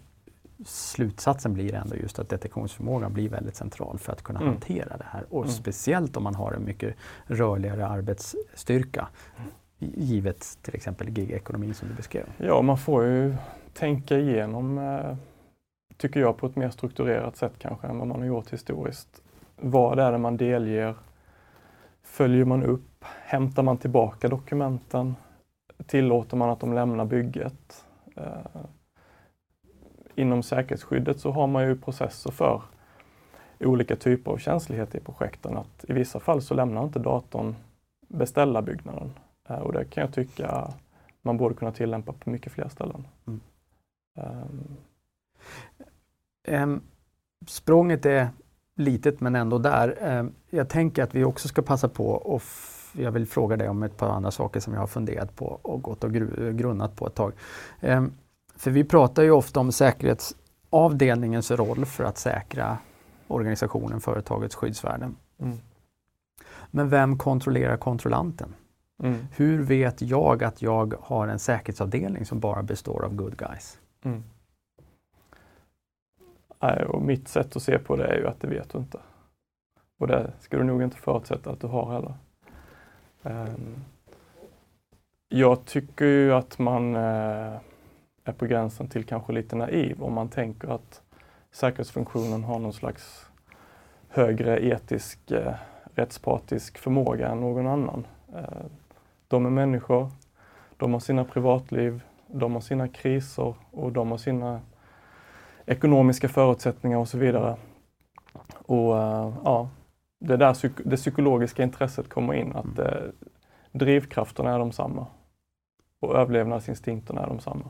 [0.66, 4.52] slutsatsen blir ändå just att detektionsförmågan blir väldigt central för att kunna mm.
[4.52, 5.26] hantera det här.
[5.30, 5.54] Och mm.
[5.54, 6.96] speciellt om man har en mycket
[7.26, 9.08] rörligare arbetsstyrka.
[9.80, 12.26] Givet till exempel gigekonomin som du beskrev.
[12.38, 13.36] Ja, man får ju
[13.74, 15.16] tänka igenom, eh,
[15.98, 19.22] tycker jag, på ett mer strukturerat sätt kanske än vad man har gjort historiskt.
[19.56, 20.96] Vad är det man delger?
[22.04, 23.06] Följer man upp?
[23.26, 25.16] Hämtar man tillbaka dokumenten?
[25.86, 27.86] Tillåter man att de lämnar bygget?
[30.20, 32.62] Inom säkerhetsskyddet så har man ju processer för
[33.60, 35.58] olika typer av känslighet i projekten.
[35.58, 37.56] Att I vissa fall så lämnar inte datorn
[38.08, 39.12] beställarbyggnaden
[39.50, 40.74] eh, och det kan jag tycka
[41.22, 43.08] man borde kunna tillämpa på mycket fler ställen.
[43.28, 43.40] Mm.
[44.14, 44.78] Um.
[46.48, 46.82] Um,
[47.48, 48.30] språnget är
[48.76, 50.18] litet men ändå där.
[50.20, 52.44] Um, jag tänker att vi också ska passa på och
[52.94, 55.82] jag vill fråga dig om ett par andra saker som jag har funderat på och
[55.82, 56.14] gått och
[56.58, 57.34] grunnat på ett tag.
[58.60, 62.78] För vi pratar ju ofta om säkerhetsavdelningens roll för att säkra
[63.28, 65.16] organisationen, företagets skyddsvärden.
[65.40, 65.58] Mm.
[66.72, 68.56] Men vem kontrollerar kontrollanten?
[69.04, 69.28] Mm.
[69.36, 73.80] Hur vet jag att jag har en säkerhetsavdelning som bara består av good guys?
[74.04, 74.24] Mm.
[76.88, 79.00] Och mitt sätt att se på det är ju att det vet du inte.
[79.98, 82.14] Och det ska du nog inte förutsätta att du har heller.
[83.24, 83.76] Ehm,
[85.30, 87.54] jag tycker ju att man eh,
[88.30, 91.02] är på gränsen till kanske lite naiv om man tänker att
[91.52, 93.26] säkerhetsfunktionen har någon slags
[94.10, 95.54] högre etisk eh,
[95.96, 98.08] rättspartisk förmåga än någon annan.
[98.36, 98.66] Eh,
[99.28, 100.10] de är människor,
[100.78, 104.62] de har sina privatliv, de har sina kriser och de har sina
[105.66, 107.58] ekonomiska förutsättningar och så vidare.
[108.66, 109.70] Och uh, ja,
[110.20, 112.86] det är där psyk det psykologiska intresset kommer in, att uh,
[113.72, 115.08] drivkrafterna är de samma
[116.00, 117.70] och överlevnadsinstinkterna är de samma.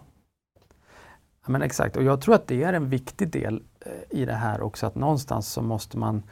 [1.50, 4.62] Men exakt, och jag tror att det är en viktig del eh, i det här
[4.62, 6.24] också, att någonstans så måste man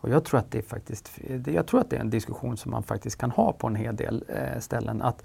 [0.00, 1.10] och jag tror att det är faktiskt,
[1.46, 3.96] jag tror att det är en diskussion som man faktiskt kan ha på en hel
[3.96, 5.02] del eh, ställen.
[5.02, 5.24] Att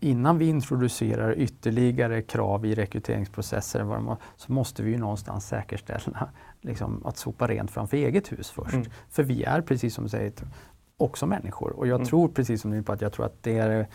[0.00, 6.28] innan vi introducerar ytterligare krav i rekryteringsprocesser så måste vi ju någonstans säkerställa
[6.60, 8.74] liksom, att sopa rent framför eget hus först.
[8.74, 8.86] Mm.
[9.08, 10.32] För vi är, precis som du säger,
[10.96, 11.70] också människor.
[11.70, 12.06] Och jag mm.
[12.06, 13.88] tror, precis som du på att jag tror att det är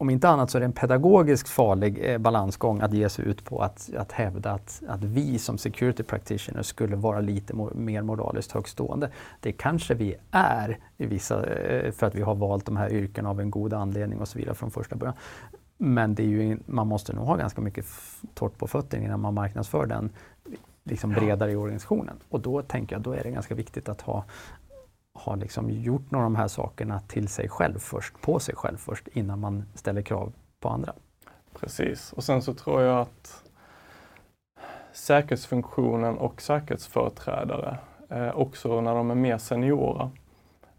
[0.00, 3.44] om inte annat så är det en pedagogiskt farlig eh, balansgång att ge sig ut
[3.44, 8.02] på att, att hävda att, att vi som security practitioners skulle vara lite mo mer
[8.02, 9.10] moraliskt högstående.
[9.40, 13.30] Det kanske vi är i vissa, eh, för att vi har valt de här yrkena
[13.30, 15.16] av en god anledning och så vidare från första början.
[15.76, 17.86] Men det är ju, man måste nog ha ganska mycket
[18.34, 20.10] torrt på fötterna innan man marknadsför den
[20.84, 22.16] liksom bredare i organisationen.
[22.28, 24.24] Och då tänker jag, då är det ganska viktigt att ha
[25.20, 28.76] har liksom gjort några av de här sakerna till sig själv först, på sig själv
[28.76, 30.92] först, innan man ställer krav på andra.
[31.60, 33.44] Precis, och sen så tror jag att
[34.92, 37.78] säkerhetsfunktionen och säkerhetsföreträdare,
[38.08, 40.10] eh, också när de är mer seniora,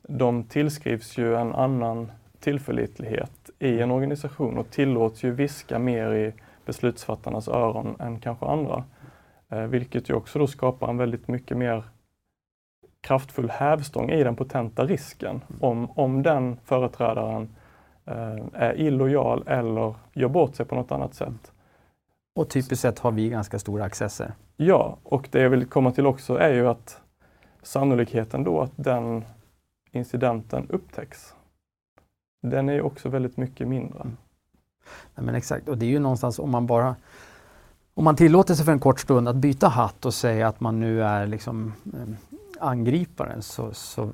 [0.02, 6.34] de tillskrivs ju en annan tillförlitlighet i en organisation och tillåts ju viska mer i
[6.66, 8.84] beslutsfattarnas öron än kanske andra.
[9.50, 11.84] Eh, vilket ju också då skapar en väldigt mycket mer
[13.12, 15.41] kraftfull hävstång i den potenta risken.
[15.60, 17.50] Om, om den företrädaren
[18.06, 21.52] eh, är illojal eller gör bort sig på något annat sätt.
[22.36, 24.34] Och typiskt sett har vi ganska stora accesser.
[24.58, 27.02] Ja, och det jag vill komma till också är ju att
[27.62, 29.26] sannolikheten då att den
[29.91, 31.36] incidenten upptäcks,
[32.41, 34.00] den är ju också väldigt mycket mindre.
[34.02, 34.17] Mm.
[35.15, 36.95] Nej, men exakt, och det är ju någonstans om man bara
[37.93, 40.80] om man tillåter sig för en kort stund att byta hatt och säga att man
[40.80, 42.31] nu är liksom eh,
[42.62, 44.12] angriparen så, så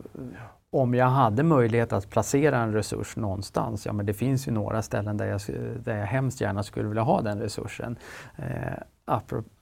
[0.69, 4.81] om jag hade möjlighet att placera en resurs någonstans, ja men det finns ju några
[4.81, 5.41] ställen där jag,
[5.83, 7.97] där jag hemskt gärna skulle vilja ha den resursen.
[8.35, 8.73] Eh,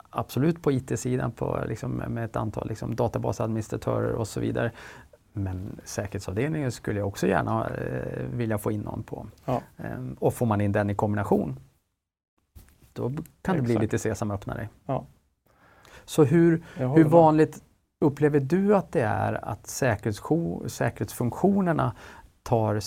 [0.09, 1.31] absolut på IT-sidan
[1.67, 4.71] liksom, med ett antal liksom, databasadministratörer och så vidare.
[5.33, 9.27] Men säkerhetsavdelningen skulle jag också gärna eh, vilja få in någon på.
[9.45, 9.61] Ja.
[9.77, 11.59] Eh, och får man in den i kombination,
[12.93, 13.57] då kan Exakt.
[13.57, 14.69] det bli lite sesam öppna dig.
[14.85, 15.05] Ja.
[16.05, 17.63] Så hur, hur vanligt
[17.99, 21.95] Upplever du att det är att säkerhetsfunktionerna
[22.43, 22.79] tar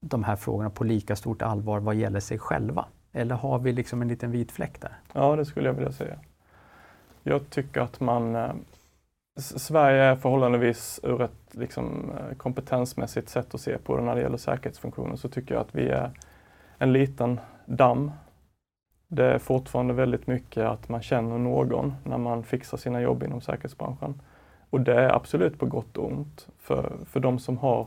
[0.00, 2.84] de här frågorna på lika stort allvar vad gäller sig själva?
[3.12, 4.92] Eller har vi liksom en liten vit fläck där?
[5.12, 6.18] Ja, det skulle jag vilja säga.
[7.22, 8.52] Jag tycker att man eh,
[9.40, 14.20] Sverige är förhållandevis ur ett liksom, eh, kompetensmässigt sätt att se på det när det
[14.20, 16.10] gäller säkerhetsfunktioner så tycker jag att vi är
[16.78, 18.10] en liten damm.
[19.08, 23.40] Det är fortfarande väldigt mycket att man känner någon när man fixar sina jobb inom
[23.40, 24.20] säkerhetsbranschen.
[24.70, 26.48] Och det är absolut på gott och ont.
[26.58, 27.86] För, för de som har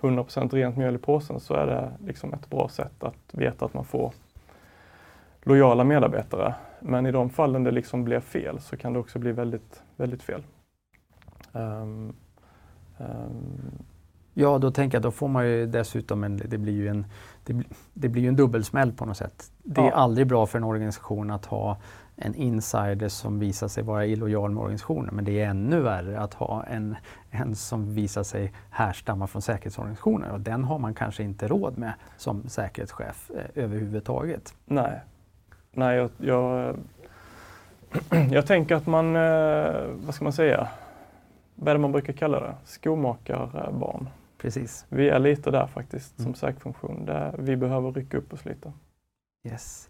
[0.00, 3.74] 100% rent mjöl i påsen så är det liksom ett bra sätt att veta att
[3.74, 4.12] man får
[5.42, 6.54] lojala medarbetare.
[6.80, 10.22] Men i de fallen det liksom blir fel så kan det också bli väldigt, väldigt
[10.22, 10.42] fel.
[11.52, 12.14] Um,
[12.98, 13.84] um,
[14.34, 17.06] ja, då tänker jag då får man ju dessutom en, det blir ju en,
[17.44, 17.62] det,
[17.94, 19.52] det blir ju en dubbelsmäll på något sätt.
[19.62, 19.92] Det är ja.
[19.92, 21.76] aldrig bra för en organisation att ha
[22.18, 25.14] en insider som visar sig vara illojal med organisationen.
[25.14, 26.96] Men det är ännu värre att ha en,
[27.30, 31.92] en som visar sig härstamma från säkerhetsorganisationer och den har man kanske inte råd med
[32.16, 34.54] som säkerhetschef eh, överhuvudtaget.
[34.64, 35.00] Nej,
[35.72, 36.76] Nej jag, jag,
[38.30, 39.72] jag tänker att man, eh,
[40.06, 40.68] vad ska man säga,
[41.54, 42.54] vad är det man brukar kalla det?
[42.64, 44.08] Skomakarbarn.
[44.38, 44.86] Precis.
[44.88, 46.34] Vi är lite där faktiskt som mm.
[46.34, 47.04] säkerhetsfunktion.
[47.06, 48.72] Där vi behöver rycka upp oss lite.
[49.44, 49.88] Yes.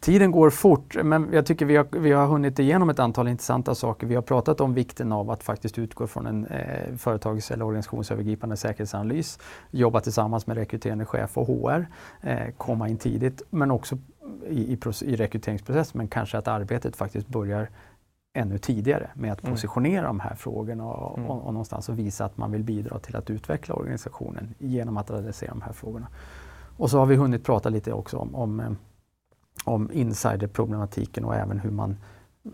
[0.00, 3.74] Tiden går fort, men jag tycker vi har, vi har hunnit igenom ett antal intressanta
[3.74, 4.06] saker.
[4.06, 8.56] Vi har pratat om vikten av att faktiskt utgå från en eh, företags eller organisationsövergripande
[8.56, 9.38] säkerhetsanalys,
[9.70, 11.86] jobba tillsammans med rekryterande chef och HR,
[12.20, 13.98] eh, komma in tidigt, men också
[14.48, 17.68] i, i, i rekryteringsprocessen, men kanske att arbetet faktiskt börjar
[18.32, 19.54] ännu tidigare med att mm.
[19.54, 20.18] positionera mm.
[20.18, 21.30] de här frågorna och, mm.
[21.30, 25.10] och, och någonstans och visa att man vill bidra till att utveckla organisationen genom att
[25.10, 26.06] adressera de här frågorna.
[26.76, 28.70] Och så har vi hunnit prata lite också om, om eh,
[29.64, 31.96] om insiderproblematiken och även hur, man,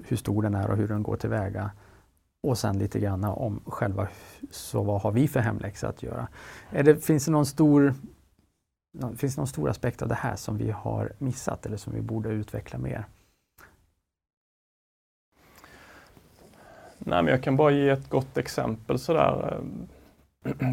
[0.05, 1.71] hur stor den är och hur den går tillväga.
[2.43, 4.09] och sen lite grann om själva,
[4.51, 6.29] så vad har vi för hemläxa att göra?
[6.71, 7.95] Är det, finns det någon stor
[9.17, 12.01] Finns det någon stor aspekt av det här som vi har missat eller som vi
[12.01, 13.05] borde utveckla mer?
[16.99, 19.61] Nej, men jag kan bara ge ett gott exempel sådär.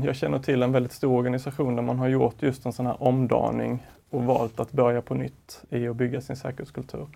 [0.04, 3.04] Jag känner till en väldigt stor organisation där man har gjort just en sån här
[3.04, 7.08] omdaning och valt att börja på nytt i att bygga sin säkerhetskultur.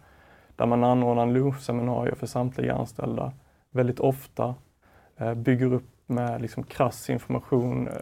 [0.56, 3.32] Där man anordnar lunchseminarier för samtliga anställda
[3.72, 4.56] väldigt ofta,
[5.18, 7.94] eh, bygger upp med liksom krass information, eh,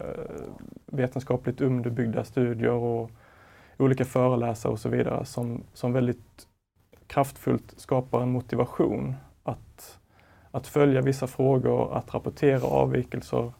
[0.86, 3.10] vetenskapligt underbyggda studier och
[3.78, 6.46] olika föreläsare och så vidare som, som väldigt
[7.06, 9.98] kraftfullt skapar en motivation att,
[10.50, 13.52] att följa vissa frågor, att rapportera avvikelser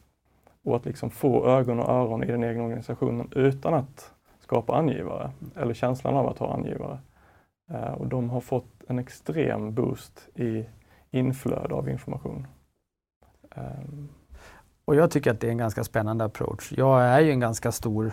[0.63, 4.13] och att liksom få ögon och öron i den egna organisationen utan att
[4.47, 6.99] skapa angivare eller känslan av att ha angivare.
[7.71, 10.65] Eh, och de har fått en extrem boost i
[11.11, 12.47] inflöde av information.
[13.55, 14.09] Ehm.
[14.85, 16.73] Och jag tycker att det är en ganska spännande approach.
[16.77, 18.13] Jag är ju en ganska stor,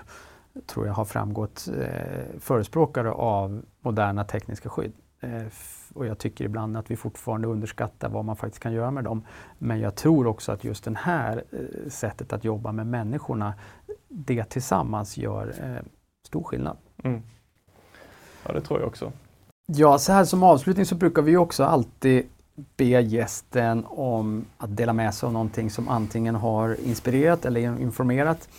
[0.66, 4.94] tror jag har framgått, eh, förespråkare av moderna tekniska skydd.
[5.20, 5.44] Eh,
[5.94, 9.26] och jag tycker ibland att vi fortfarande underskattar vad man faktiskt kan göra med dem.
[9.58, 13.54] Men jag tror också att just det här eh, sättet att jobba med människorna,
[14.08, 15.84] det tillsammans gör eh,
[16.24, 16.78] stor skillnad.
[17.04, 17.22] Mm.
[18.46, 19.12] Ja, det tror jag också.
[19.66, 22.26] Ja, så här som avslutning så brukar vi också alltid
[22.78, 28.50] be gästen om att dela med sig av någonting som antingen har inspirerat eller informerat.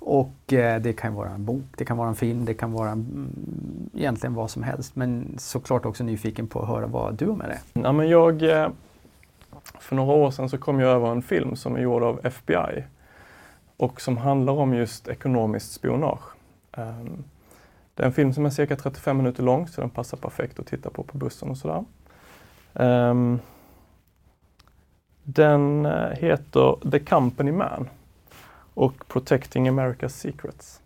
[0.00, 2.90] Och eh, det kan vara en bok, det kan vara en film, det kan vara
[2.90, 4.96] mm, egentligen vad som helst.
[4.96, 7.58] Men såklart också nyfiken på att höra vad du har med dig.
[7.72, 8.68] Ja, men jag, eh,
[9.78, 12.84] för några år sedan så kom jag över en film som är gjord av FBI
[13.76, 16.37] och som handlar om just ekonomiskt spionage.
[16.78, 17.24] Um,
[17.94, 20.66] det är en film som är cirka 35 minuter lång så den passar perfekt att
[20.66, 21.84] titta på på bussen och sådär.
[22.72, 23.40] Um,
[25.22, 27.88] den eh, heter The Company Man
[28.74, 30.80] och Protecting America's Secrets.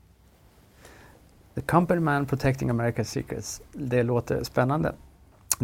[1.54, 3.62] The Company Man Protecting America's Secrets.
[3.72, 4.94] Det låter spännande.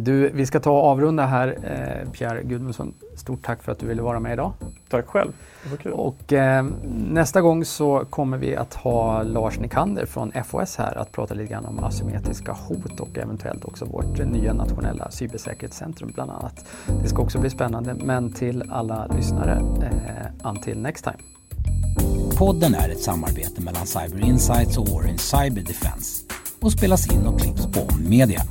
[0.03, 1.49] Du, vi ska ta och avrunda här.
[1.49, 4.53] Eh, Pierre Gudmundsson, stort tack för att du ville vara med idag.
[4.89, 5.33] Tack själv,
[5.65, 5.93] det var kul.
[5.93, 6.67] Och, eh,
[7.11, 11.53] nästa gång så kommer vi att ha Lars Nikander från FOS här att prata lite
[11.53, 16.65] grann om asymmetriska hot och eventuellt också vårt nya nationella cybersäkerhetscentrum bland annat.
[17.03, 21.19] Det ska också bli spännande, men till alla lyssnare, eh, until next time.
[22.39, 26.25] Podden är ett samarbete mellan Cyber Insights och Orange Cyber Defense
[26.61, 28.43] och spelas in och klipps på Media.